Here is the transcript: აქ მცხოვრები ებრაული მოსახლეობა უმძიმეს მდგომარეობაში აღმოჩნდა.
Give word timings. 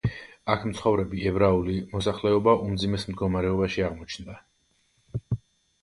აქ 0.53 0.63
მცხოვრები 0.69 1.21
ებრაული 1.33 1.75
მოსახლეობა 1.93 2.57
უმძიმეს 2.69 3.07
მდგომარეობაში 3.13 3.87
აღმოჩნდა. 3.93 4.43